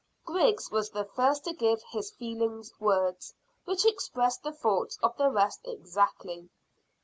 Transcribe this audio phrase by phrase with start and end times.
[0.25, 5.29] Griggs was the first to give his feelings words, which expressed the thoughts of the
[5.29, 6.49] rest exactly.